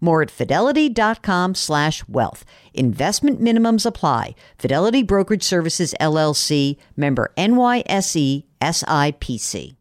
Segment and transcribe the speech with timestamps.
[0.00, 2.44] More at fidelity.com slash wealth.
[2.74, 4.34] Investment minimums apply.
[4.58, 9.76] Fidelity Brokerage Services LLC, member NYSE SIPC.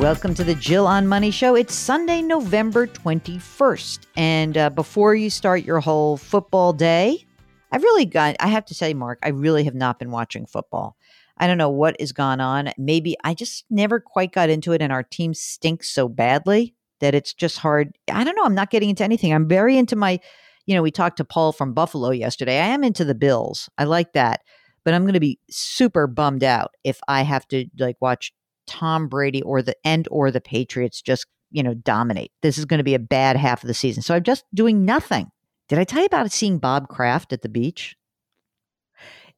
[0.00, 1.54] Welcome to the Jill on Money Show.
[1.54, 4.06] It's Sunday, November 21st.
[4.16, 7.26] And uh, before you start your whole football day,
[7.70, 10.96] I've really got, I have to say, Mark, I really have not been watching football.
[11.40, 12.70] I don't know what has gone on.
[12.78, 17.14] Maybe I just never quite got into it, and our team stinks so badly that
[17.14, 17.96] it's just hard.
[18.12, 18.44] I don't know.
[18.44, 19.32] I'm not getting into anything.
[19.32, 20.20] I'm very into my,
[20.66, 22.60] you know, we talked to Paul from Buffalo yesterday.
[22.60, 23.70] I am into the Bills.
[23.78, 24.42] I like that.
[24.84, 28.32] But I'm going to be super bummed out if I have to like watch
[28.66, 32.32] Tom Brady or the end or the Patriots just, you know, dominate.
[32.42, 34.02] This is going to be a bad half of the season.
[34.02, 35.30] So I'm just doing nothing.
[35.68, 37.96] Did I tell you about seeing Bob Kraft at the beach?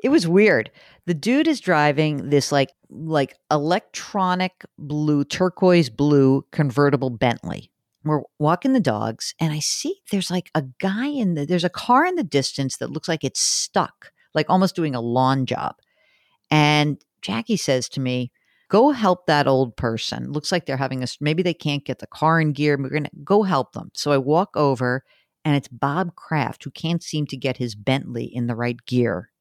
[0.03, 0.71] It was weird.
[1.07, 7.71] The dude is driving this like like electronic blue, turquoise blue convertible Bentley.
[8.05, 11.71] We're walking the dogs and I see there's like a guy in the there's a
[11.71, 15.77] car in the distance that looks like it's stuck, like almost doing a lawn job.
[16.51, 18.31] And Jackie says to me,
[18.69, 20.31] "Go help that old person.
[20.31, 22.77] Looks like they're having a maybe they can't get the car in gear.
[22.79, 25.03] We're going to go help them." So I walk over
[25.45, 29.32] and it's Bob Kraft who can't seem to get his Bentley in the right gear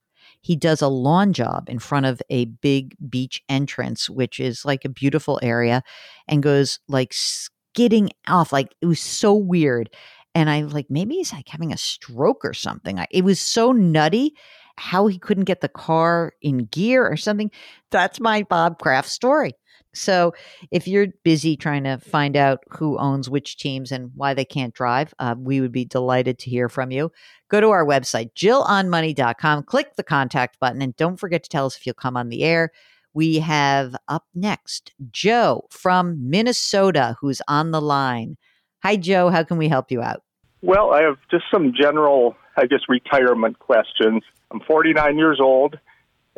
[0.41, 4.83] he does a lawn job in front of a big beach entrance, which is like
[4.83, 5.83] a beautiful area,
[6.27, 8.51] and goes like skidding off.
[8.51, 9.89] Like it was so weird.
[10.33, 12.99] And I like, maybe he's like having a stroke or something.
[13.11, 14.33] It was so nutty
[14.77, 17.51] how he couldn't get the car in gear or something.
[17.91, 19.53] That's my Bob Kraft story.
[19.93, 20.33] So
[20.71, 24.73] if you're busy trying to find out who owns which teams and why they can't
[24.73, 27.11] drive, uh, we would be delighted to hear from you.
[27.49, 31.75] Go to our website, jillonmoney.com, click the contact button, and don't forget to tell us
[31.75, 32.71] if you'll come on the air.
[33.13, 38.37] We have up next Joe from Minnesota who's on the line.
[38.83, 39.29] Hi, Joe.
[39.29, 40.23] How can we help you out?
[40.61, 44.23] Well, I have just some general, I guess, retirement questions.
[44.51, 45.77] I'm 49 years old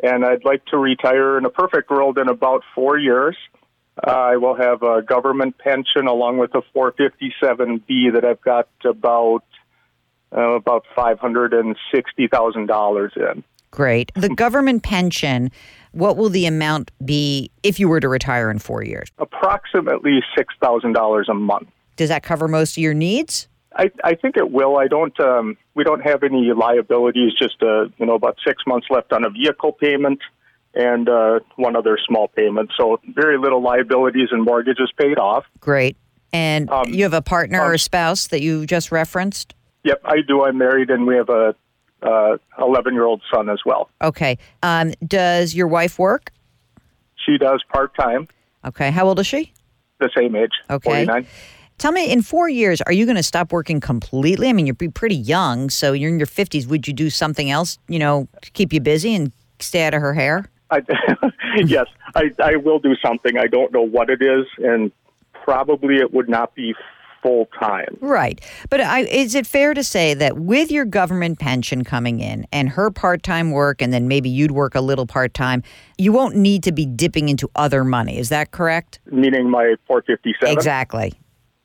[0.04, 3.36] and I'd like to retire in a perfect world in about four years.
[4.06, 9.44] Uh, I will have a government pension along with a 457b that I've got about
[10.36, 13.44] uh, about five hundred and sixty thousand dollars in.
[13.70, 14.12] Great.
[14.14, 15.50] The government pension.
[15.92, 19.08] What will the amount be if you were to retire in four years?
[19.18, 21.68] Approximately six thousand dollars a month.
[21.96, 23.46] Does that cover most of your needs?
[23.76, 24.76] I, I think it will.
[24.76, 25.18] I don't.
[25.20, 27.32] Um, we don't have any liabilities.
[27.38, 30.20] Just uh, you know, about six months left on a vehicle payment,
[30.74, 32.70] and uh, one other small payment.
[32.76, 35.44] So very little liabilities and mortgages paid off.
[35.60, 35.96] Great.
[36.32, 39.54] And um, you have a partner um, or spouse that you just referenced.
[39.84, 40.44] Yep, I do.
[40.44, 41.54] I'm married, and we have a
[42.58, 43.90] 11 year old son as well.
[44.02, 44.38] Okay.
[44.62, 46.32] Um, does your wife work?
[47.24, 48.28] She does part time.
[48.64, 48.90] Okay.
[48.90, 49.52] How old is she?
[50.00, 50.50] The same age.
[50.68, 51.06] Okay.
[51.06, 51.26] 49.
[51.78, 54.48] Tell me, in four years, are you going to stop working completely?
[54.48, 56.66] I mean, you're be pretty young, so you're in your 50s.
[56.68, 60.00] Would you do something else, you know, to keep you busy and stay out of
[60.00, 60.46] her hair?
[60.70, 60.82] I,
[61.64, 63.36] yes, I, I will do something.
[63.36, 64.92] I don't know what it is, and
[65.32, 66.74] probably it would not be
[67.22, 67.96] full time.
[68.00, 68.40] Right.
[68.68, 72.68] But I, is it fair to say that with your government pension coming in and
[72.68, 75.62] her part time work, and then maybe you'd work a little part time,
[75.96, 78.18] you won't need to be dipping into other money?
[78.18, 79.00] Is that correct?
[79.10, 80.52] Meaning my 457?
[80.52, 81.14] Exactly.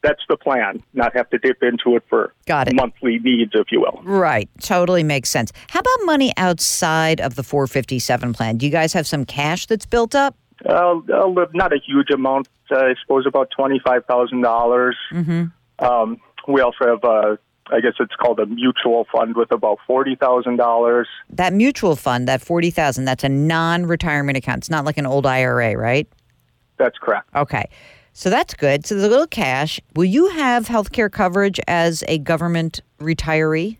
[0.01, 0.81] That's the plan.
[0.93, 2.75] Not have to dip into it for Got it.
[2.75, 4.01] monthly needs, if you will.
[4.03, 4.49] Right.
[4.61, 5.51] Totally makes sense.
[5.69, 8.57] How about money outside of the 457 plan?
[8.57, 10.35] Do you guys have some cash that's built up?
[10.65, 12.47] Uh, uh, not a huge amount.
[12.71, 14.97] Uh, I suppose about twenty five thousand dollars.
[15.13, 15.45] Mm-hmm.
[15.85, 16.17] Um,
[16.49, 17.39] we also have a,
[17.71, 21.07] I guess it's called a mutual fund with about forty thousand dollars.
[21.29, 24.59] That mutual fund, that 40,000, that's a non-retirement account.
[24.59, 26.07] It's not like an old IRA, right?
[26.77, 27.29] That's correct.
[27.35, 27.69] Okay.
[28.19, 28.85] So that's good.
[28.85, 29.79] So there's a little cash.
[29.95, 33.77] Will you have health care coverage as a government retiree?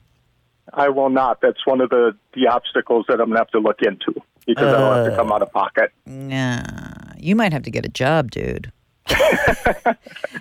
[0.73, 1.41] I will not.
[1.41, 4.13] That's one of the, the obstacles that I'm going to have to look into
[4.47, 5.91] because I don't have to come out of pocket.
[6.05, 6.61] Nah.
[7.17, 8.71] You might have to get a job, dude.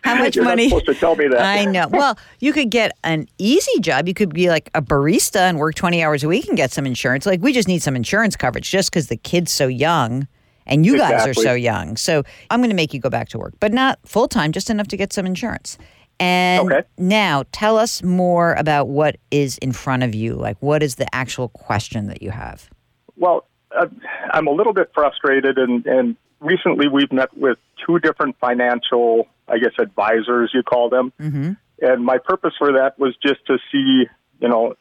[0.05, 0.69] How much You're money?
[0.69, 1.41] supposed to tell me that.
[1.41, 1.89] I know.
[1.91, 4.07] Well, you could get an easy job.
[4.07, 6.87] You could be like a barista and work 20 hours a week and get some
[6.87, 7.27] insurance.
[7.27, 10.29] Like, we just need some insurance coverage just because the kid's so young
[10.69, 11.97] and you guys are so young.
[11.97, 14.71] So I'm going to make you go back to work, but not full time, just
[14.71, 15.79] enough to get some insurance.
[16.21, 16.83] And Okay.
[16.99, 20.35] now tell us more about what is in front of you.
[20.35, 22.69] Like, what is the actual question that you have?
[23.17, 23.87] Well, uh,
[24.33, 29.59] I'm a little bit frustrated, and, and recently we've met with two different financial, I
[29.59, 31.13] guess, advisors, you call them.
[31.21, 31.53] Mm-hmm.
[31.81, 34.07] And my purpose for that was just to see,
[34.41, 34.75] you know,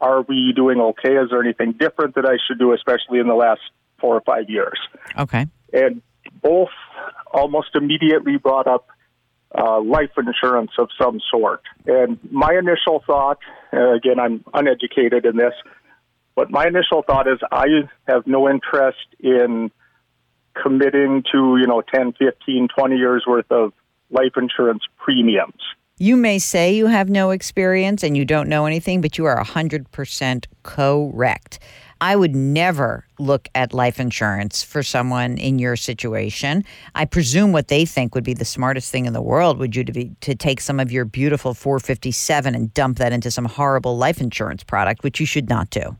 [0.00, 1.16] are we doing okay?
[1.16, 3.62] Is there anything different that I should do, especially in the last
[4.00, 4.78] four or five years?
[5.18, 5.46] Okay.
[5.72, 6.02] And
[6.42, 6.70] both
[7.32, 8.88] almost immediately brought up
[9.56, 11.62] uh, life insurance of some sort.
[11.86, 13.38] And my initial thought,
[13.72, 15.54] uh, again, I'm uneducated in this,
[16.34, 17.66] but my initial thought is I
[18.06, 19.70] have no interest in
[20.60, 23.72] committing to, you know, 10, 15, 20 years worth of
[24.10, 25.60] life insurance premiums.
[25.98, 29.42] You may say you have no experience and you don't know anything, but you are
[29.42, 31.58] 100% correct.
[32.00, 36.64] I would never look at life insurance for someone in your situation.
[36.94, 39.84] I presume what they think would be the smartest thing in the world would you
[39.84, 43.96] to be to take some of your beautiful 457 and dump that into some horrible
[43.96, 45.96] life insurance product, which you should not do.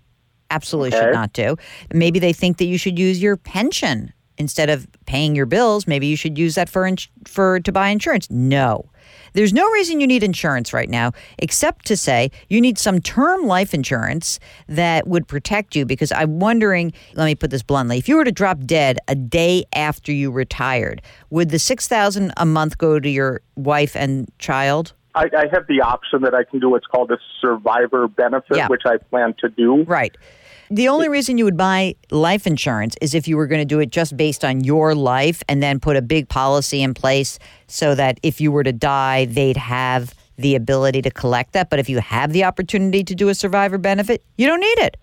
[0.50, 1.56] Absolutely should not do.
[1.92, 5.86] Maybe they think that you should use your pension instead of paying your bills.
[5.86, 8.30] Maybe you should use that for ins- for to buy insurance.
[8.30, 8.90] No.
[9.36, 13.46] There's no reason you need insurance right now except to say you need some term
[13.46, 18.08] life insurance that would protect you because I'm wondering, let me put this bluntly, if
[18.08, 22.78] you were to drop dead a day after you retired, would the 6000 a month
[22.78, 24.94] go to your wife and child?
[25.14, 28.68] I, I have the option that I can do what's called a survivor benefit, Yeah.
[28.68, 29.82] which I plan to do.
[29.82, 30.16] Right.
[30.70, 33.78] The only reason you would buy life insurance is if you were going to do
[33.78, 37.94] it just based on your life and then put a big policy in place so
[37.94, 41.70] that if you were to die, they'd have the ability to collect that.
[41.70, 44.96] But if you have the opportunity to do a survivor benefit, you don't need it.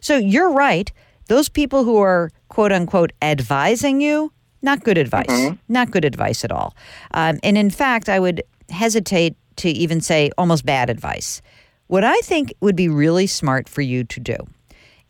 [0.00, 0.90] So you're right.
[1.28, 4.32] Those people who are quote unquote advising you,
[4.62, 5.26] not good advice.
[5.68, 6.74] Not good advice at all.
[7.12, 11.42] Um, and in fact, I would hesitate to even say almost bad advice.
[11.88, 14.36] What I think would be really smart for you to do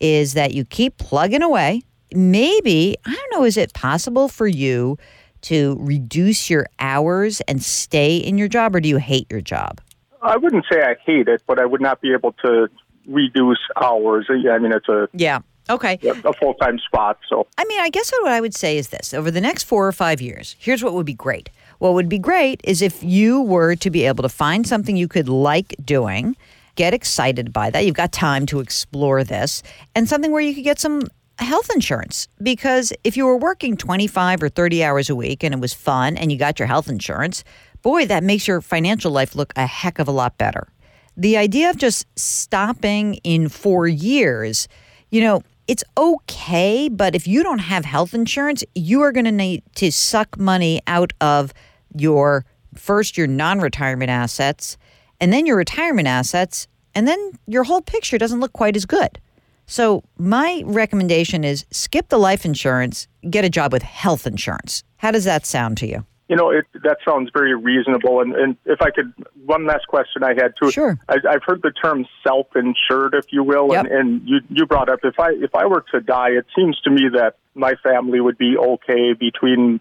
[0.01, 1.83] is that you keep plugging away.
[2.13, 4.99] Maybe, I don't know, is it possible for you
[5.43, 9.81] to reduce your hours and stay in your job, or do you hate your job?
[10.23, 12.69] I wouldn't say I hate it, but I would not be able to
[13.07, 14.27] reduce hours.
[14.29, 15.41] I mean, it's a, Yeah.
[15.71, 15.99] Okay.
[16.25, 17.19] a full time spot.
[17.29, 19.87] So, I mean, I guess what I would say is this over the next four
[19.87, 21.49] or five years, here's what would be great.
[21.79, 25.09] What would be great is if you were to be able to find something you
[25.09, 26.37] could like doing,
[26.81, 27.85] get excited by that.
[27.85, 29.63] You've got time to explore this,
[29.95, 31.03] and something where you could get some
[31.39, 32.27] health insurance.
[32.43, 36.17] Because if you were working 25 or 30 hours a week and it was fun
[36.17, 37.45] and you got your health insurance,
[37.83, 40.69] boy, that makes your financial life look a heck of a lot better.
[41.19, 44.67] The idea of just stopping in four years,
[45.11, 49.33] you know, it's okay, but if you don't have health insurance, you are going to
[49.33, 51.53] need to suck money out of
[51.95, 54.79] your first your non-retirement assets
[55.21, 59.21] and then your retirement assets and then your whole picture doesn't look quite as good.
[59.67, 64.83] So, my recommendation is skip the life insurance, get a job with health insurance.
[64.97, 66.05] How does that sound to you?
[66.31, 68.21] you know, it, that sounds very reasonable.
[68.21, 69.13] And, and if I could,
[69.47, 70.71] one last question I had too.
[70.71, 70.97] Sure.
[71.09, 73.87] I, I've heard the term self-insured, if you will, Yep.
[73.87, 76.81] and, and you you brought up if I if I were to die, it seems
[76.83, 79.81] to me that my family would be okay between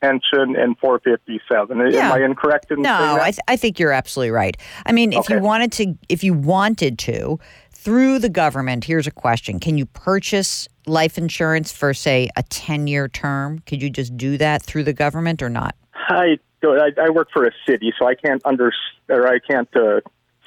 [0.00, 1.92] pension and 457.
[1.92, 2.06] Yeah.
[2.06, 3.20] Am I incorrect in No, saying that?
[3.22, 4.56] I, th- I think you're absolutely right.
[4.86, 7.38] I mean, if you wanted to, if you wanted to,
[7.70, 13.08] through the government, here's a question: Can you purchase life insurance for, say, a ten-year
[13.08, 13.60] term?
[13.60, 15.74] Could you just do that through the government or not?
[16.08, 18.72] I, I I work for a city, so I can't under
[19.08, 20.00] or I can't uh,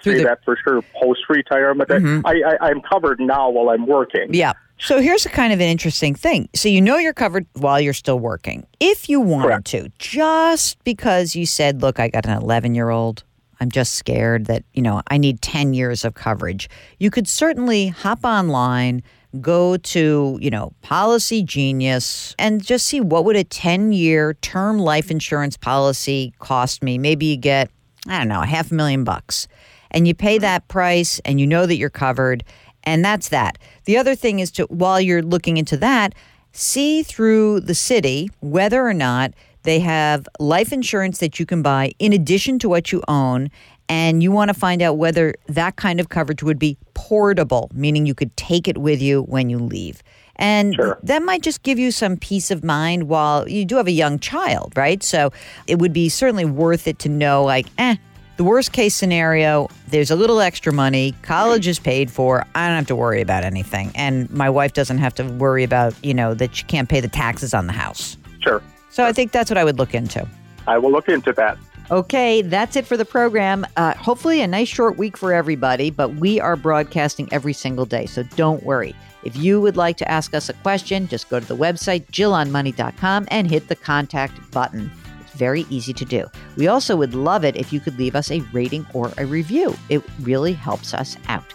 [0.03, 0.81] Through say the- that for sure.
[1.01, 2.22] Post retirement, Mhm.
[2.25, 4.34] I, I I'm covered now while I'm working.
[4.34, 4.53] Yeah.
[4.84, 6.50] So here's a kind of an interesting thing.
[6.56, 8.66] So you know you're covered while you're still working.
[8.80, 9.68] If you wanted Correct.
[9.68, 13.24] to, just because you said, look, I got an 11 year old,
[13.60, 16.68] I'm just scared that, you know, I need 10 years of coverage.
[16.98, 19.04] You could certainly hop online,
[19.40, 25.12] go to, you know, Policygenius and just see what would a 10 year term life
[25.12, 26.98] insurance policy cost me.
[26.98, 27.70] Maybe you get,
[28.08, 29.48] I don't know, a half a million bucks.
[29.92, 32.44] And you pay that price and you know that you're covered.
[32.84, 33.58] And that's that.
[33.86, 36.14] The other thing is to, while you're looking into that,
[36.52, 39.34] see through the city whether or not
[39.64, 43.50] they have life insurance that you can buy in addition to what you own.
[43.88, 48.06] And you want to find out whether that kind of coverage would be portable, meaning
[48.06, 50.02] you could take it with you when you leave.
[50.38, 50.98] And Sure.
[51.04, 54.18] that might just give you some peace of mind while you do have a young
[54.18, 55.04] child, right?
[55.04, 55.32] So
[55.68, 57.98] it would be certainly worth it to know, like, eh,
[58.42, 62.78] the worst case scenario, there's a little extra money, college is paid for, I don't
[62.78, 63.92] have to worry about anything.
[63.94, 67.08] And my wife doesn't have to worry about, you know, that she can't pay the
[67.08, 68.18] taxes on the house.
[68.40, 68.64] Sure.
[68.90, 70.28] So I think that's what I would look into.
[70.66, 71.56] I will look into that.
[71.92, 73.64] Okay, that's it for the program.
[73.78, 78.08] Uh, hopefully, a nice short week for everybody, but we are broadcasting every single day,
[78.08, 78.96] so don't worry.
[79.24, 83.28] If you would like to ask us a question, just go to the website, jillonmoney.com,
[83.30, 84.92] and hit the contact button.
[85.34, 86.30] Very easy to do.
[86.58, 89.76] We also would love it if you could leave us a rating or a review,
[89.90, 91.54] it really helps us out.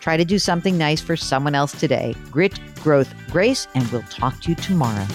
[0.00, 2.14] Try to do something nice for someone else today.
[2.30, 5.06] Grit, growth, grace, and we'll talk to you tomorrow.